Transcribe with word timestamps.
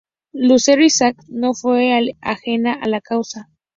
Lucero 0.33 0.81
Issac 0.83 1.15
no 1.29 1.53
fue 1.53 2.15
ajena 2.21 2.73
a 2.73 2.87
la 2.87 3.01
causa. 3.01 3.51